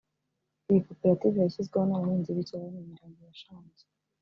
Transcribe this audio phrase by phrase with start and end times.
[0.69, 3.83] Iyi koperative yashyizweho n’abahinzi b’icyayi bo mu Mirenge ya Shangi